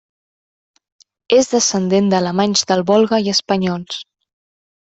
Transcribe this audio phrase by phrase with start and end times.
[1.37, 4.01] És descendent d'alemanys del Volga i espanyols.